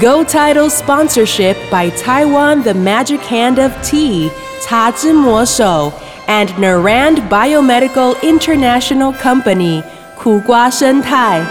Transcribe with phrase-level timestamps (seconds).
[0.00, 4.30] Go Title sponsorship by Taiwan The Magic Hand of Tea,
[4.60, 5.92] 茶之魔手
[6.26, 9.82] and Narand Biomedical International Company,
[10.14, 11.42] 苦瓜生态。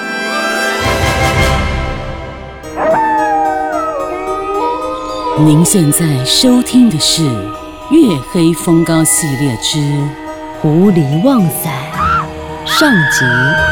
[5.40, 7.22] 您现在收听的是《
[7.92, 9.78] 月黑风高》系列之《
[10.62, 11.70] 狐狸旺仔》
[12.68, 13.71] 上集。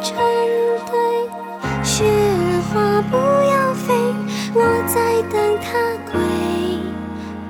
[0.00, 0.16] 成
[0.90, 0.92] 堆。
[1.82, 2.04] 雪
[2.72, 3.92] 花不要飞，
[4.54, 5.70] 我在等它
[6.10, 6.20] 归。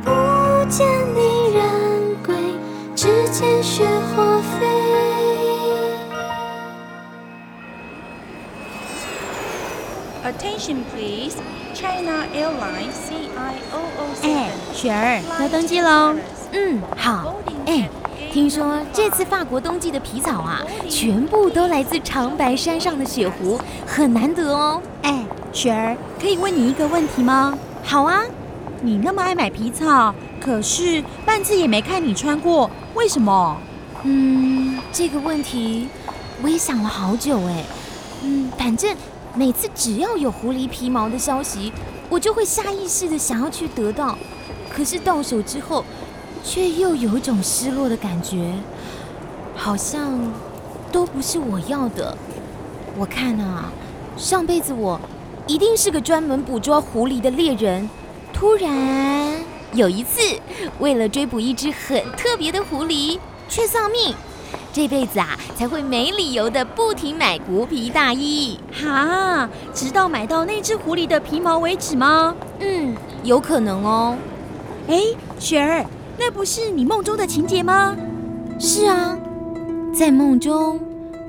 [0.02, 0.10] 不
[0.68, 1.18] 见离
[1.54, 1.60] 人
[2.24, 2.34] 归，
[2.96, 4.66] 只见雪花飞。
[10.24, 11.36] Attention please,
[11.74, 13.82] China Airlines CIOO
[14.22, 16.14] 哎，雪儿，要登机喽。
[16.52, 17.34] 嗯，好。
[17.66, 17.88] 哎，
[18.32, 24.80] 听说这次法国冬季的皮草啊，全部都来自长白山上的雪狐，很难得哦。
[25.02, 27.52] 哎，雪儿，可以问你一个问题吗？
[27.84, 28.22] 好啊，
[28.80, 33.58] 你那么爱买皮草，可是半次也没看你穿过，为什么？
[34.04, 35.88] 嗯，这个问题
[36.42, 37.62] 我也想了好久哎。
[38.22, 38.96] 嗯，反正
[39.34, 41.70] 每次只要有狐狸皮毛的消息，
[42.08, 44.16] 我就会下意识的想要去得到，
[44.72, 45.84] 可是到手之后，
[46.44, 48.52] 却又有一种失落的感觉，
[49.56, 50.18] 好像
[50.90, 52.16] 都不是我要的。
[52.98, 53.72] 我看啊，
[54.16, 55.00] 上辈子我
[55.46, 57.88] 一定是个专门捕捉狐狸的猎人，
[58.32, 59.40] 突然
[59.72, 60.20] 有一次，
[60.78, 64.14] 为了追捕一只很特别的狐狸，却丧命。
[64.74, 68.58] 这辈子啊，才会没理由的不停买狐皮大衣。
[68.72, 72.34] 哈，直到买到那只狐狸的皮毛为止吗？
[72.58, 74.16] 嗯，有可能哦。
[74.88, 75.00] 哎，
[75.38, 75.84] 雪儿，
[76.18, 77.96] 那不是你梦中的情节吗？
[78.58, 79.16] 是啊，
[79.94, 80.78] 在梦中，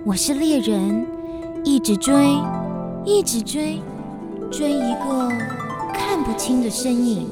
[0.06, 1.06] 我是猎人，
[1.64, 2.14] 一直追，
[3.06, 3.80] 一直追，
[4.52, 5.32] 追一个
[5.94, 7.28] 看不清的身影。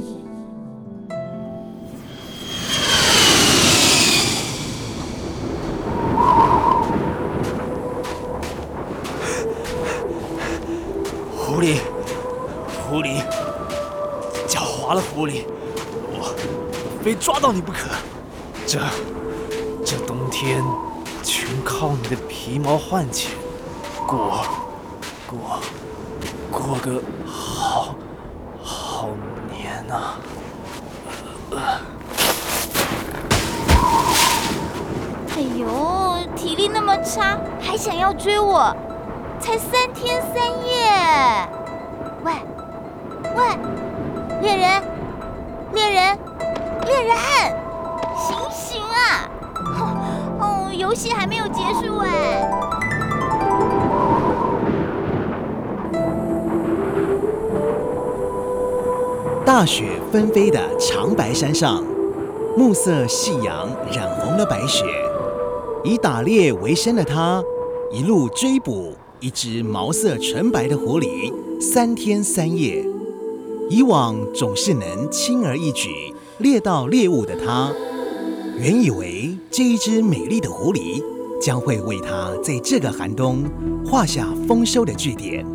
[17.41, 17.89] 到你不可。
[18.67, 18.79] 这
[19.83, 20.63] 这冬天
[21.23, 23.31] 全靠你的皮毛换钱，
[24.07, 24.45] 过
[25.27, 25.59] 过
[26.51, 27.95] 过个好
[28.63, 29.09] 好
[29.49, 30.15] 年啊！
[35.35, 38.73] 哎呦，体力那么差，还想要追我？
[39.39, 40.35] 才三天三
[40.65, 41.49] 夜。
[42.23, 42.31] 喂，
[43.35, 43.57] 喂，
[44.41, 44.83] 猎人，
[45.73, 46.19] 猎人，
[47.03, 47.15] 人，
[48.15, 49.29] 醒醒啊！
[50.39, 52.49] 哦，游戏还没有结束哎。
[59.43, 61.83] 大雪纷飞的长白山上，
[62.55, 64.85] 暮色夕阳染红了白雪。
[65.83, 67.43] 以打猎为生的他，
[67.91, 72.85] 一路追捕一只毛色纯白的狐狸，三天三夜。
[73.69, 77.71] 以往总是能轻而易举猎到猎物的他，
[78.57, 81.01] 原以为这一只美丽的狐狸
[81.39, 83.43] 将会为他在这个寒冬
[83.85, 85.45] 画下丰收的句点。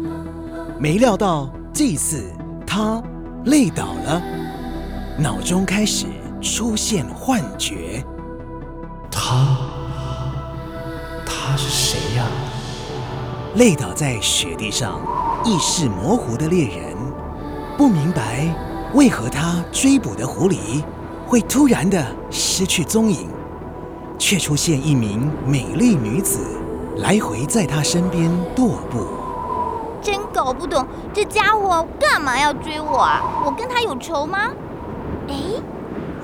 [0.78, 2.24] 没料到这一次
[2.64, 3.02] 他
[3.46, 4.22] 累倒了，
[5.18, 6.06] 脑中开始
[6.40, 8.04] 出现幻觉。
[9.10, 9.58] 他
[11.26, 12.26] 他是谁呀、
[13.56, 15.00] 累倒在雪地上，
[15.44, 16.96] 意识模糊的猎人，
[17.76, 18.54] 不明白
[18.96, 20.82] 为何他追捕的狐狸
[21.26, 23.28] 会突然的失去踪影，
[24.18, 26.38] 却出现一名美丽女子
[26.96, 29.06] 来回在他身边踱步。
[30.00, 33.20] 真搞不懂这家伙干嘛要追我啊？
[33.44, 34.50] 我跟他有仇吗？
[35.28, 35.34] 哎，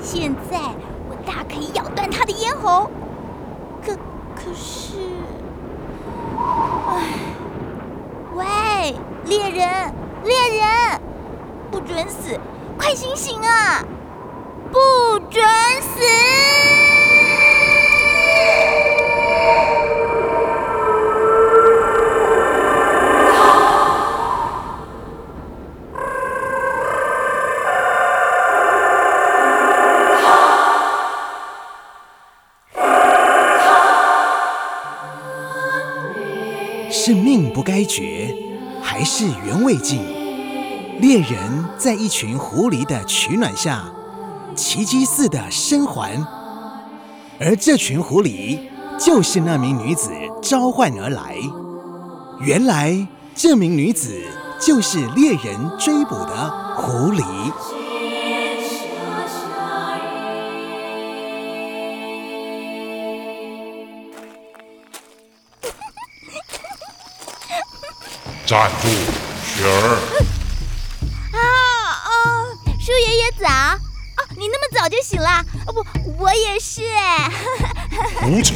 [0.01, 0.59] 现在
[1.11, 2.89] 我大可以咬断他的咽喉。
[3.85, 3.95] 可
[4.35, 4.97] 可是，
[6.89, 7.03] 唉，
[8.35, 8.95] 喂，
[9.27, 9.95] 猎人，
[10.25, 11.01] 猎人，
[11.71, 12.41] 不准死！
[12.79, 13.85] 快醒醒啊！
[14.71, 14.79] 不
[15.31, 15.43] 准
[15.81, 16.01] 死！
[36.91, 38.33] 是命不该绝，
[38.81, 40.22] 还是缘未尽？
[41.03, 43.93] 猎人在一群狐狸的取暖下，
[44.55, 46.17] 奇迹似的生还。
[47.41, 48.61] 而这群狐狸
[49.01, 51.35] 就是那名女子召唤而来。
[52.39, 53.05] 原来
[53.35, 54.17] 这名女子
[54.61, 57.53] 就是猎人追捕的狐狸。
[68.47, 68.87] 站住，
[69.45, 70.12] 雪儿！
[76.65, 77.29] 是哎。
[78.21, 78.55] 胡扯！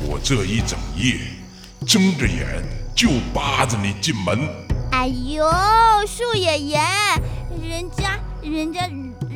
[0.00, 1.18] 我这一整夜
[1.86, 2.64] 睁着眼
[2.96, 4.48] 就扒着你进门。
[4.92, 5.44] 哎呦，
[6.06, 6.80] 树爷爷，
[7.62, 8.80] 人家人家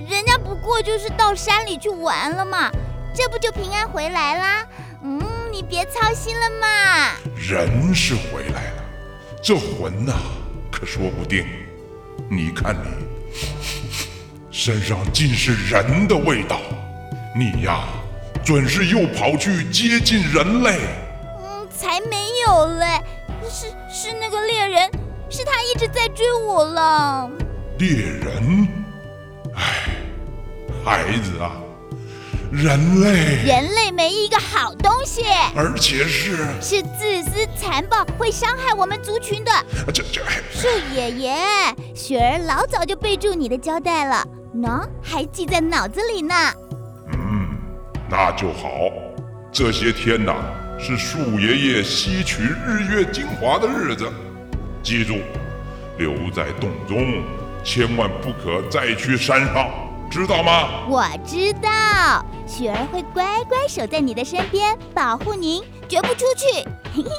[0.08, 2.70] 人家不过就是到山里去玩了嘛，
[3.14, 4.66] 这不就平安回来啦？
[5.04, 5.22] 嗯，
[5.52, 7.12] 你别操心了嘛。
[7.36, 8.82] 人是回来了，
[9.42, 10.14] 这魂呐、
[10.72, 11.46] 可说不定。
[12.30, 12.88] 你看你，
[14.50, 16.58] 身上尽是人的味道，
[17.38, 17.84] 你呀，
[18.42, 20.78] 准是又跑去接近人类。
[21.38, 22.16] 嗯，才没
[22.46, 22.98] 有嘞，
[23.46, 24.90] 是是那个猎人，
[25.28, 27.30] 是他一直在追我了。
[27.78, 28.66] 猎人，
[29.54, 29.90] 唉，
[30.82, 31.52] 孩子啊，
[32.50, 35.24] 人类，人类没一个好东西，
[35.54, 39.52] 而且是是自私残暴，会伤害我们族群的。
[39.92, 41.36] 这这，树爷爷，
[41.94, 46.34] 雪儿老早就备注你的交代了，喏，还记在脑子里呢。
[48.06, 48.90] 嗯，那就好。
[49.52, 50.34] 这些天呐，
[50.78, 54.10] 是树爷爷吸取日月精华的日子，
[54.82, 55.16] 记住，
[55.98, 57.22] 留在洞中，
[57.64, 59.68] 千万不可再去山上，
[60.10, 60.86] 知道吗？
[60.88, 66.68] 我知道，雪儿会乖乖守在你的身边，保护您，绝不出去。
[66.94, 67.10] 嘿嘿。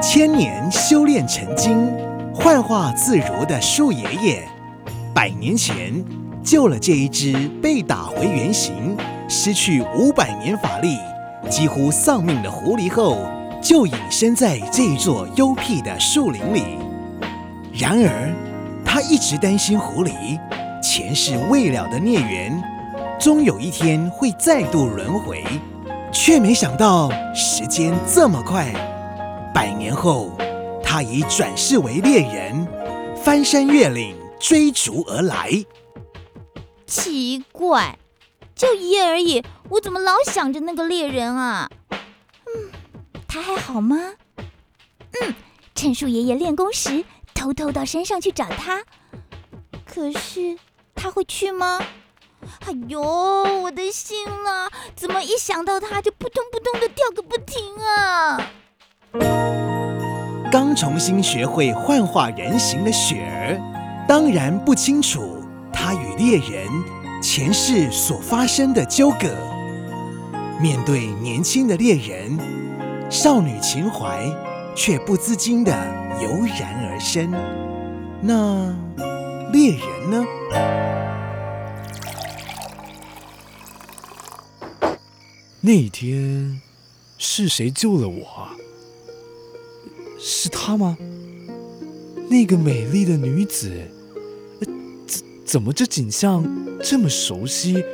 [0.00, 1.92] 千年修炼成精、
[2.32, 4.48] 幻化自如的树爷爷，
[5.12, 6.04] 百年前
[6.44, 8.94] 救了这一只被打回原形、
[9.28, 10.98] 失去五百年法力、
[11.48, 13.16] 几乎丧命的狐狸后，
[13.62, 16.62] 就隐身在这一座幽僻的树林里。
[17.72, 18.30] 然而，
[18.84, 20.12] 他一直担心狐狸
[20.82, 22.62] 前世未了的孽缘，
[23.18, 25.42] 终有一天会再度轮回，
[26.12, 28.70] 却没想到时间这么快。
[29.54, 30.36] 百年后，
[30.82, 32.68] 他已转世为猎人，
[33.16, 35.50] 翻山越岭追逐而来。
[36.86, 37.98] 奇怪，
[38.54, 41.70] 就一夜而已，我怎么老想着那个猎人啊？
[41.90, 42.70] 嗯，
[43.26, 43.96] 他还好吗？
[45.20, 45.34] 嗯，
[45.74, 47.04] 趁树爷爷练功时，
[47.34, 48.82] 偷偷到山上去找他。
[49.84, 50.58] 可是
[50.94, 51.80] 他会去吗？
[52.66, 58.50] 哎呦，我的心啊，怎么一想到他就扑通扑通的跳个不停啊！
[60.52, 65.33] 刚重新学会幻化人形的雪儿，当然不清楚
[65.86, 66.66] 他与猎人
[67.20, 69.28] 前世所发生的纠葛。
[70.58, 72.38] 面对年轻的猎人，
[73.10, 74.26] 少女情怀
[74.74, 75.70] 却不自禁的
[76.22, 77.30] 油然而生。
[78.22, 78.74] 那
[79.52, 80.24] 猎人呢？
[85.60, 86.62] 那天
[87.18, 88.48] 是谁救了我？
[90.18, 90.96] 是她吗？
[92.30, 93.70] 那个美丽的女子，
[95.44, 96.44] 怎么这景象
[96.82, 97.84] 这么熟悉，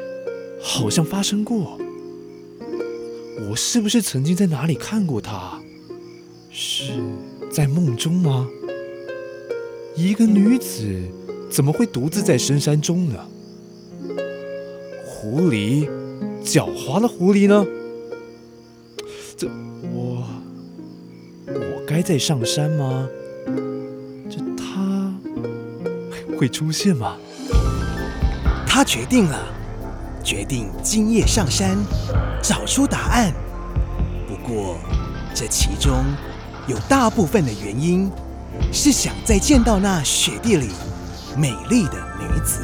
[0.63, 1.79] 好像发生过？
[3.49, 5.59] 我是不是曾经在哪里看过她？
[6.51, 6.93] 是
[7.51, 8.49] 在梦中吗？
[9.97, 11.03] 一个女子
[11.51, 13.27] 怎么会独自在深山中呢？
[15.05, 15.89] 狐狸，
[16.45, 17.67] 狡猾的狐狸呢？
[19.37, 19.49] 这
[19.93, 20.25] 我。
[21.47, 23.09] 我该再上山吗？
[24.31, 25.13] 这他
[26.39, 27.19] 会出现吗？
[28.73, 29.37] 他决定了，
[30.23, 31.77] 决定今夜上山，
[32.41, 33.33] 找出答案。
[34.29, 34.77] 不过，
[35.35, 35.93] 这其中
[36.69, 38.09] 有大部分的原因，
[38.73, 40.69] 是想再见到那雪地里
[41.37, 42.61] 美丽的女子。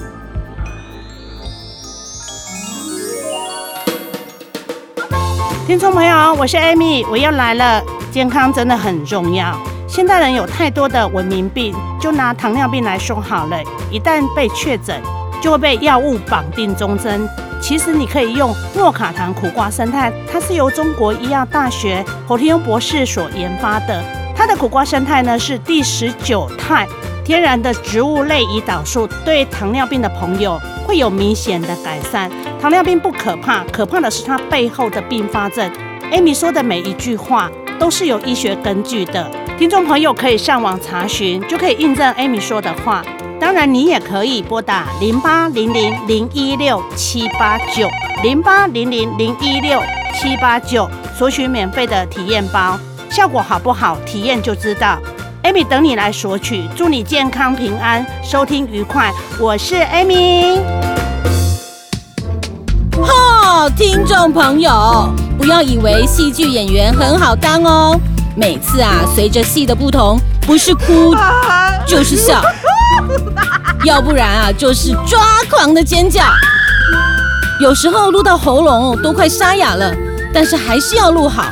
[5.66, 7.82] 听众朋友，我是 Amy，我又来了。
[8.12, 9.60] 健康真的很重要。
[9.88, 13.60] 现代人有太多的文明病，就拿糖尿病来说好了，
[13.90, 15.02] 一旦被确诊，
[15.46, 17.24] 就会被药物绑定终身。
[17.60, 24.02] 其实你可以用诺卡糖苦瓜生态，它是由中国医药大学侯天庸博士所研发的。
[24.34, 26.84] 它的苦瓜生态呢是第十九肽
[27.24, 32.28] 天然的植物类胰岛素，对糖尿病的朋友会有明显的改善。
[32.60, 35.70] 糖尿病不可怕，可怕的是它背后的并发症。
[36.10, 37.48] Amy 说的每一句话
[37.78, 43.04] 都是有医学根据的，听众朋友可以上网查询，就可以印证 Amy 说的话。
[43.46, 47.88] 当然，你也可以拨打零八零零零一六七八九
[48.20, 49.80] 零八零零零一六
[50.20, 52.76] 七八九索取免费的体验包，
[53.08, 54.98] 效果好不好，体验就知道。
[55.44, 59.12] Amy 等你来索取，祝你健康平安，收听愉快。
[59.38, 60.58] 我是 Amy。
[62.96, 67.96] 哦，听众朋友，不要以为戏剧演员很好当哦。
[68.34, 71.14] 每次啊，随着戏的不同，不是哭
[71.86, 72.42] 就是笑，
[73.84, 76.22] 要不然啊，就是抓狂的尖叫。
[77.60, 79.94] 有时候录到喉咙都快沙哑了，
[80.32, 81.44] 但是还是要录好。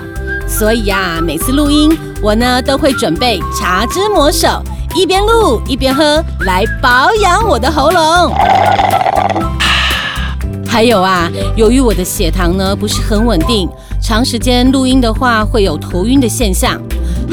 [0.47, 4.63] 所以呀，每次录音，我呢都会准备茶之魔手，
[4.95, 8.35] 一边录一边喝，来保养我的喉咙。
[10.69, 13.69] 还有啊，由于我的血糖呢不是很稳定，
[14.03, 16.81] 长时间录音的话会有头晕的现象。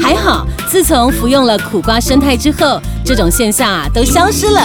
[0.00, 4.60] 还好，自从服用了苦瓜生态之后，这种现象啊都消失了。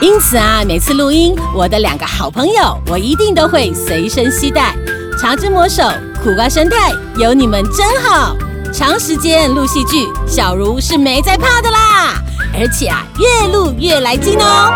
[0.00, 4.74] 因此啊，每次录音，我的两个好朋友，我一定都会随身携带
[5.20, 5.84] 茶之魔手、
[6.22, 8.36] 苦瓜生态，有你们真好。
[8.72, 12.14] 长时间录戏剧，小茹是没在怕的啦，
[12.58, 14.72] 而且啊，越录越来劲哦。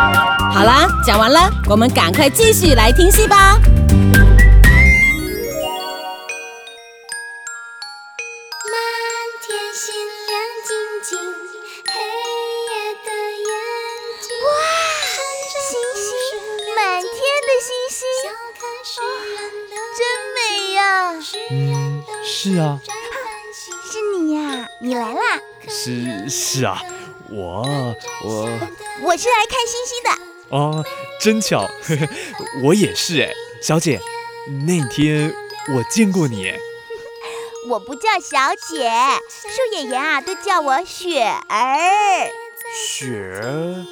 [0.52, 3.58] 好啦，讲完了，我们赶快继续来听戏吧。
[24.86, 25.20] 你来啦！
[25.68, 26.80] 是是啊，
[27.28, 27.66] 我
[28.22, 28.48] 我
[29.02, 30.56] 我是来看星星的。
[30.56, 30.84] 哦，
[31.20, 32.08] 真巧，呵呵，
[32.62, 34.00] 我也是哎，小姐，
[34.64, 35.34] 那天
[35.74, 36.56] 我见过你哎。
[37.68, 38.88] 我不叫小姐，
[39.28, 42.30] 树爷爷啊都叫我雪儿。
[42.72, 43.84] 雪儿，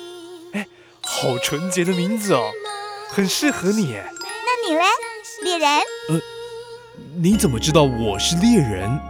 [0.52, 0.68] 哎，
[1.02, 2.52] 好纯洁的名字哦，
[3.08, 4.12] 很适合你哎。
[4.12, 4.84] 那你嘞，
[5.42, 5.68] 猎人？
[6.10, 6.20] 呃，
[7.20, 9.00] 你怎么知道我是猎人？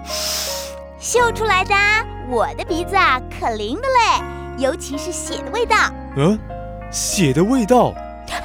[1.04, 1.74] 嗅出来的，
[2.30, 4.24] 我的鼻子啊可灵的嘞，
[4.58, 5.76] 尤其是血的味道。
[6.16, 6.38] 嗯，
[6.90, 7.92] 血的味道。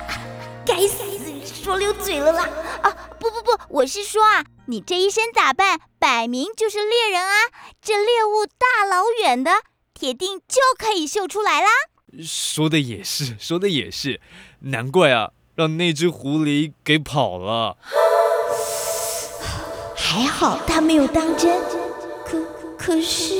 [0.67, 1.05] 该死，
[1.45, 2.49] 说溜嘴了啦！
[2.81, 7.33] 啊，不不不，我是说啊，你这一身打扮，摆明就是猎人啊，
[7.81, 9.51] 这猎物大老远的，
[9.93, 11.69] 铁定就可以嗅出来啦。
[12.21, 14.19] 说的也是，说的也是，
[14.59, 17.77] 难怪啊，让那只狐狸给跑了。
[19.95, 21.61] 还好他没有当真，
[22.79, 23.33] 可可是，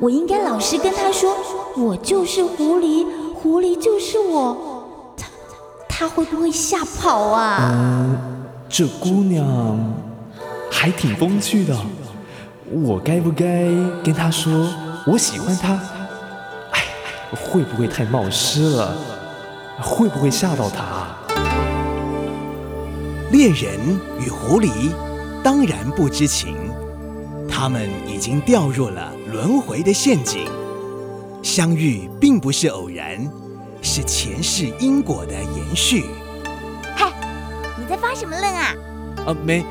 [0.00, 1.36] 我应该老实跟他说，
[1.76, 5.28] 我就是狐狸，狐狸就是我，他
[5.86, 7.58] 他会不会吓跑啊？
[7.60, 8.18] 嗯，
[8.66, 9.78] 这姑娘
[10.70, 11.76] 还挺风趣的，
[12.70, 13.66] 我该不该
[14.02, 14.68] 跟她说
[15.06, 15.78] 我喜欢她？
[16.72, 16.82] 哎，
[17.36, 18.96] 会不会太冒失了？
[19.80, 21.14] 会不会吓到她？
[23.30, 24.70] 猎人与狐狸
[25.42, 26.56] 当然不知情，
[27.58, 30.46] 他们已经掉入了轮回的陷阱。
[31.42, 33.18] 相遇并不是偶然，
[33.80, 36.04] 是前世因果的延续。
[36.94, 37.10] 嗨，
[37.78, 38.74] 你在发什么愣啊？
[39.28, 39.64] 啊，没，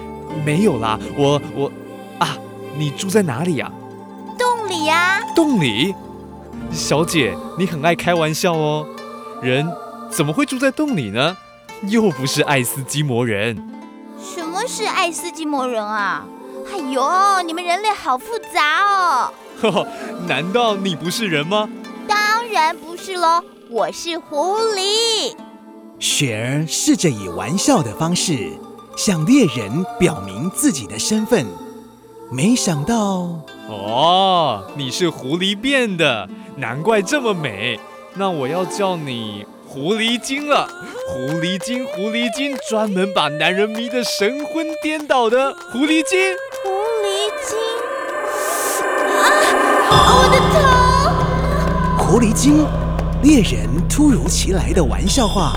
[0.44, 1.72] 没有啦，我我
[2.18, 2.36] 啊，
[2.76, 3.72] 你住在哪里呀、
[4.36, 5.94] 洞里呀、洞里？
[6.72, 8.88] 小姐，你很爱开玩笑哦。
[9.44, 9.64] 人
[10.10, 11.38] 怎么会住在洞里呢？
[11.84, 13.56] 又不是爱斯基摩人。
[14.20, 16.26] 什么是爱斯基摩人啊？
[16.86, 19.34] 哎呦，你们人类好复杂哦！
[19.60, 19.88] 呵呵，
[20.28, 21.68] 难道你不是人吗？
[22.08, 25.36] 当然不是喽，我是狐狸。
[25.98, 28.52] 雪儿试着以玩笑的方式
[28.96, 31.48] 向猎人表明自己的身份，
[32.32, 37.80] 没想到哦，你是狐狸变的，难怪这么美。
[38.14, 40.70] 那我要叫你狐狸精了。
[41.08, 46.20] 狐狸精，狐狸精，专门把男人迷得神魂颠倒的狐狸精。
[49.92, 50.40] 我的
[51.98, 52.04] 头！
[52.04, 52.66] 狐狸精
[53.24, 55.54] 猎人突如其来的玩笑话，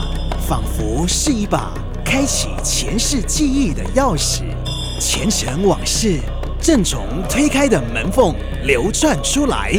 [0.48, 1.72] 仿佛是一把
[2.04, 4.42] 开启前世记忆的钥匙，
[5.00, 6.18] 前尘往事
[6.60, 9.72] 正从推开的门缝流转出来。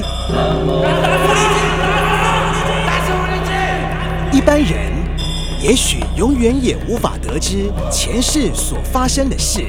[4.32, 4.80] 一般人
[5.62, 9.66] 也许永远也无法得知前世所发生的事，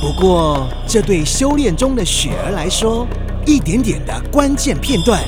[0.00, 3.06] 不过这对修炼中的雪儿来说，
[3.46, 5.22] 一点点的关键片段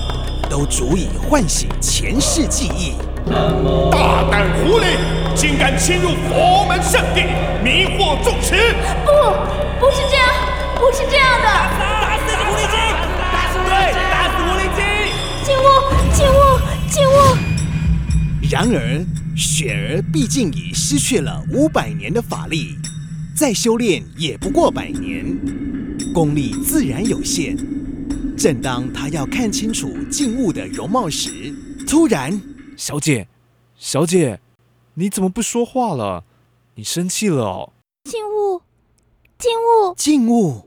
[0.51, 2.95] 都足以唤醒前世记忆。
[3.93, 4.99] 大胆狐狸，
[5.37, 7.23] 竟敢侵入佛门圣地，
[7.63, 8.75] 迷惑众持！
[9.07, 9.13] 不，
[9.79, 10.27] 不是这样，
[10.75, 11.47] 不是这样的！
[12.03, 12.77] 打死狐狸精！
[13.31, 14.83] 打死对，打死狐狸精！
[15.45, 15.63] 进屋，
[16.13, 16.59] 进屋，
[16.91, 17.39] 进屋！
[18.51, 19.07] 然而，
[19.37, 22.77] 雪儿毕竟已失去了五百年的法力，
[23.37, 25.25] 再修炼也不过百年，
[26.13, 27.57] 功力自然有限。
[28.39, 31.53] 正当他要看清楚静物的容貌时，
[31.89, 32.41] 突然，
[32.77, 33.27] 小姐，
[33.77, 34.39] 小姐，
[34.95, 36.23] 你怎么不说话了？
[36.77, 37.73] 你生气了哦？
[38.05, 38.63] 静物，
[39.37, 40.65] 静物，静物，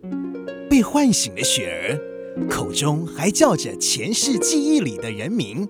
[0.69, 1.97] 被唤醒的雪
[2.35, 5.65] 儿，口中还叫着前世记忆里的人名。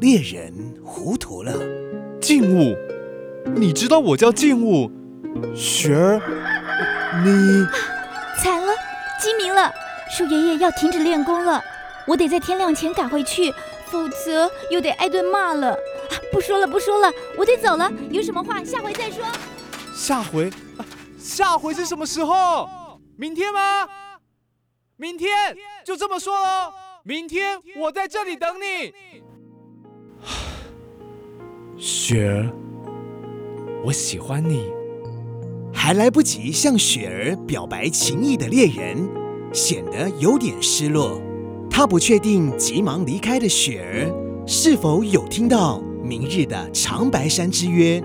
[0.00, 0.52] 猎人
[0.84, 1.54] 糊涂了，
[2.20, 2.76] 静物，
[3.56, 4.90] 你知道我叫静物，
[5.54, 6.20] 雪儿，
[7.24, 7.64] 你
[8.42, 8.74] 惨了，
[9.18, 9.72] 鸡鸣了，
[10.16, 11.62] 树爷爷要停止练功了，
[12.06, 13.52] 我得在天亮前赶回去，
[13.84, 15.72] 否则又得挨顿骂了。
[15.72, 15.78] 啊
[16.32, 19.22] 不说了，不说了，我得走了，有什么话下回再说。
[19.94, 20.86] 下回，啊
[21.18, 22.66] 下回是什么时候？
[23.18, 23.86] 明天吗？
[24.96, 25.54] 明天
[25.84, 26.72] 就这么说喽。
[27.02, 28.94] 明天我在这里等你。
[31.76, 32.50] 雪儿，
[33.84, 34.72] 我喜欢你。
[35.74, 39.06] 还来不及向雪儿表白情意的猎人，
[39.56, 41.18] 显得有点失落。
[41.70, 48.02] 他不确定急忙离开的雪儿是否有听到明日的长白山之约，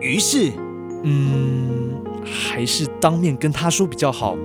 [0.00, 0.52] 于是，
[1.02, 4.36] 嗯，还是当面跟他说比较好。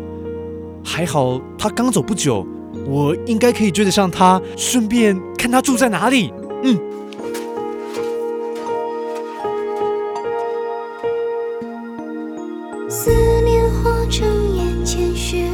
[0.84, 2.46] 还好他刚走不久，
[2.88, 6.34] 我应该可以追得上他，顺便看他住在哪里。
[6.64, 6.78] 嗯。
[12.90, 13.12] 思
[13.44, 15.49] 念化成眼前雪，东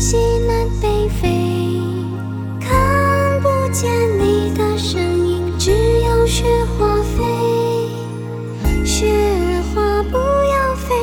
[0.00, 1.28] 西南北飞，
[2.58, 7.22] 看不见你的身影，只有雪花飞。
[8.82, 10.94] 雪花不要飞，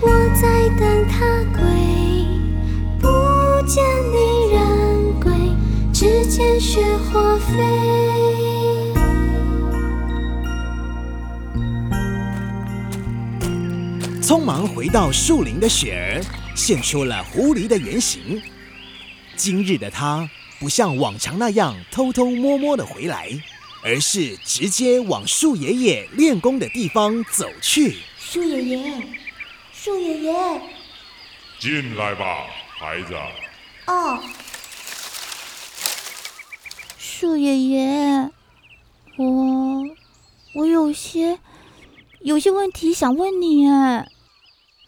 [0.00, 0.08] 我
[0.40, 1.26] 在等它
[1.58, 1.66] 归。
[3.00, 3.08] 不
[3.66, 5.32] 见你人归，
[5.92, 7.52] 只见雪花飞。
[14.22, 16.22] 匆忙回到树林的雪儿
[16.66, 18.42] 现出了狐狸的原形。
[19.36, 23.30] 今日的他不像往常那样偷偷摸摸的回来，
[23.84, 27.98] 而是直接往树爷爷练功的地方走去。
[28.18, 28.92] 树爷爷，
[29.72, 30.60] 树爷爷，
[31.60, 32.48] 进来吧，
[32.80, 33.14] 孩子。
[33.86, 34.20] 哦，
[36.98, 38.28] 树爷爷，
[39.18, 39.84] 我
[40.52, 41.38] 我有些
[42.22, 44.08] 有些问题想问你哎。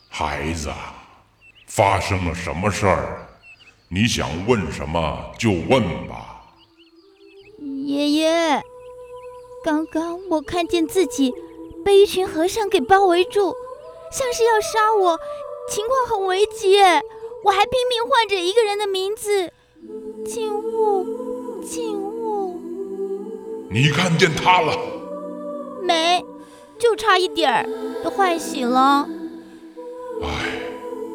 [0.09, 0.73] 孩子，
[1.79, 3.25] 发生了什么事儿？
[3.89, 6.43] 你想问什么就问吧。
[7.87, 8.61] 爷爷，
[9.65, 11.33] 刚刚我看见自己
[11.85, 13.55] 被一群和尚给包围住，
[14.11, 15.21] 像是要杀我，
[15.71, 17.01] 情况很危急哎！
[17.45, 19.53] 我还拼命唤着一个人的名字，
[20.27, 22.61] 静物，静物。
[23.71, 24.77] 你看见他了？
[25.81, 26.25] 没，
[26.77, 27.69] 就差一点儿，
[28.03, 29.09] 都唤醒了。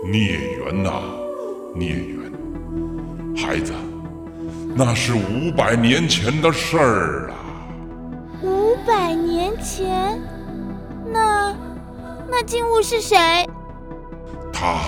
[0.04, 1.02] 唉，孽缘呐、
[1.74, 2.32] 孽缘。
[3.36, 3.74] 孩子，
[4.76, 7.36] 那是五百年前的事儿啊。
[8.42, 10.22] 五百年前，
[11.12, 11.56] 那
[12.30, 13.18] 那静物是谁？
[14.52, 14.82] 他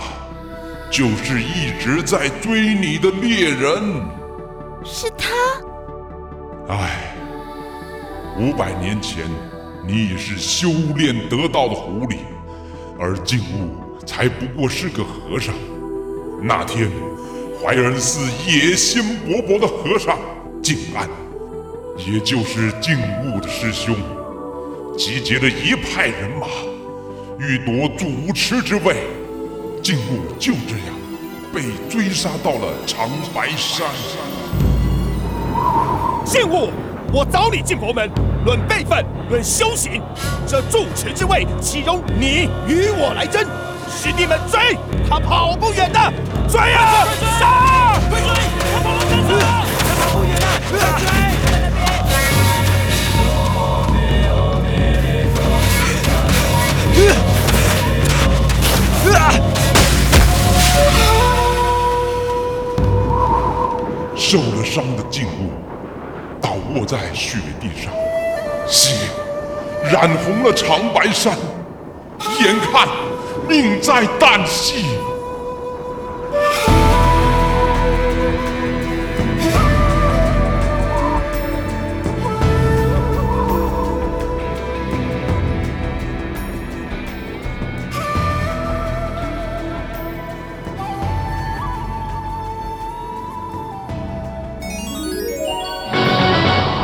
[0.91, 4.03] 就是一直在追你的猎人。
[4.83, 5.33] 是他？
[6.67, 7.15] 唉，
[8.37, 9.25] 五百年前
[9.87, 12.17] 你已是修炼得道的狐狸，
[12.99, 15.53] 而静物才不过是个和尚。
[16.41, 16.89] 那天，
[17.61, 20.17] 怀仁寺野心勃勃的和尚
[20.61, 21.09] 静安，
[21.97, 23.95] 也就是静物的师兄，
[24.97, 26.47] 集结了一派人马，
[27.39, 29.07] 欲夺主持之位。
[29.81, 30.95] 静物就这样
[31.53, 33.87] 被追杀到了长白山。
[36.25, 36.69] 信物，
[37.13, 38.09] 我早你进佛门，
[38.45, 40.01] 论辈分，论修行，
[40.47, 43.45] 这住持之位，岂容你与我来争？
[43.95, 44.77] 兄弟们追，
[45.09, 45.99] 他跑不远的，
[46.49, 47.07] 追啊，
[47.39, 48.27] 杀，追追，
[48.73, 50.75] 他跑了，他上了，他跑不远的，追。
[64.17, 65.51] 受了伤的静物
[66.41, 67.93] 倒卧在雪地上，
[68.67, 68.95] 血
[69.89, 71.37] 染红了长白山，
[72.41, 72.87] 眼看。
[73.47, 75.14] 命在旦夕。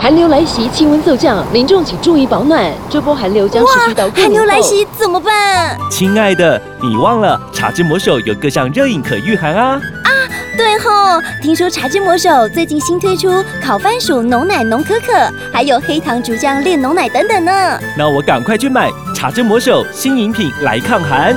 [0.02, 2.74] 寒流来袭，气温骤降，民众请注意保暖。
[2.90, 5.78] 这波寒流将持续到过年寒流来袭怎么办？
[5.92, 9.80] 亲爱的，你忘了茶之魔手有各项热饮可御寒啊！
[10.04, 10.10] 啊
[10.58, 13.30] 对吼，听说茶之魔手最近新推出
[13.64, 15.14] 烤番薯浓奶浓可可，
[15.54, 17.80] 还有黑糖竹浆炼浓奶等等呢。
[17.96, 21.36] 那我赶快去买茶之魔手新饮品来抗寒。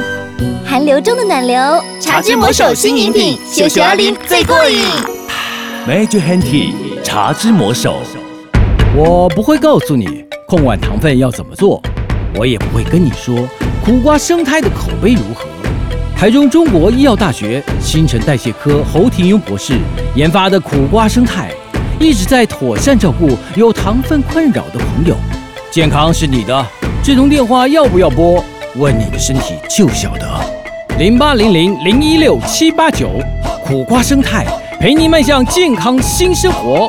[0.64, 1.61] 寒流中的暖流，
[2.00, 4.87] 茶之魔手新饮品，秀秀阿林最过瘾。
[5.87, 6.72] Magic Hand Tea
[7.03, 8.00] 茶之魔手。
[8.96, 11.83] 我不会告诉你控碗糖分要怎么做，
[12.37, 13.37] 我也不会跟你说
[13.85, 15.46] 苦瓜生态的口碑如何。
[16.16, 19.80] 台中中国医药大学新陈代谢科侯廷庸博士
[20.14, 21.50] 研发的苦瓜生态，
[21.98, 25.16] 一直在妥善照顾有糖分困扰的朋友。
[25.72, 26.64] 健康是你的，
[27.02, 28.44] 这通电话要不要拨？
[28.76, 30.40] 问你的身体就晓得。
[30.98, 33.11] 零八零零零一六七八九，
[33.66, 34.46] 苦瓜生态
[34.78, 36.88] 陪你迈向健康新生活。